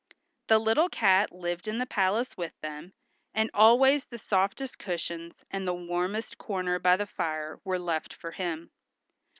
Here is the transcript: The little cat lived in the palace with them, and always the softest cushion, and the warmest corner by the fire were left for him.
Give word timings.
The 0.47 0.57
little 0.57 0.89
cat 0.89 1.31
lived 1.31 1.67
in 1.67 1.77
the 1.77 1.85
palace 1.85 2.35
with 2.35 2.59
them, 2.61 2.93
and 3.35 3.51
always 3.53 4.07
the 4.07 4.17
softest 4.17 4.79
cushion, 4.79 5.31
and 5.51 5.67
the 5.67 5.75
warmest 5.75 6.39
corner 6.39 6.79
by 6.79 6.97
the 6.97 7.05
fire 7.05 7.59
were 7.63 7.77
left 7.77 8.11
for 8.11 8.31
him. 8.31 8.71